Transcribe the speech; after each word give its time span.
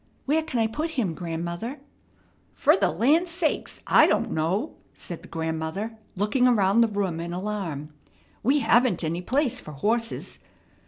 "Where 0.25 0.41
can 0.41 0.59
I 0.59 0.65
put 0.65 0.89
him, 0.97 1.13
grandmother?" 1.13 1.79
"Fer 2.51 2.75
the 2.75 2.89
land 2.89 3.27
sakes! 3.27 3.83
I 3.85 4.07
don't 4.07 4.31
know," 4.31 4.77
said 4.95 5.21
the 5.21 5.27
grandmother, 5.27 5.99
looking 6.15 6.47
around 6.47 6.81
the 6.81 6.87
room 6.87 7.19
in 7.19 7.33
alarm. 7.33 7.93
"We 8.41 8.61
haven't 8.61 9.03
any 9.03 9.21
place 9.21 9.59
fer 9.61 9.73
horses. 9.73 10.39